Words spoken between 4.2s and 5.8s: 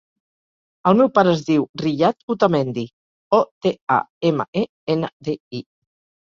ema, e, ena, de, i.